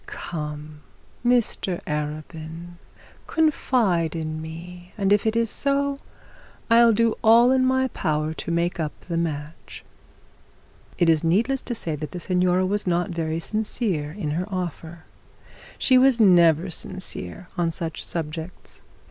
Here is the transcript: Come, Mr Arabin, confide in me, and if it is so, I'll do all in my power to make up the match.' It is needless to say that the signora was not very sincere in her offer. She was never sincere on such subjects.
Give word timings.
Come, 0.07 0.81
Mr 1.23 1.79
Arabin, 1.85 2.79
confide 3.27 4.15
in 4.15 4.41
me, 4.41 4.93
and 4.97 5.13
if 5.13 5.27
it 5.27 5.35
is 5.35 5.51
so, 5.51 5.99
I'll 6.71 6.91
do 6.91 7.13
all 7.23 7.51
in 7.51 7.63
my 7.63 7.87
power 7.89 8.33
to 8.33 8.49
make 8.49 8.79
up 8.79 8.93
the 9.01 9.15
match.' 9.15 9.85
It 10.97 11.07
is 11.07 11.23
needless 11.23 11.61
to 11.61 11.75
say 11.75 11.95
that 11.97 12.13
the 12.13 12.19
signora 12.19 12.65
was 12.65 12.87
not 12.87 13.11
very 13.11 13.37
sincere 13.39 14.11
in 14.11 14.31
her 14.31 14.49
offer. 14.49 15.03
She 15.77 15.99
was 15.99 16.19
never 16.19 16.71
sincere 16.71 17.47
on 17.55 17.69
such 17.69 18.03
subjects. 18.03 18.81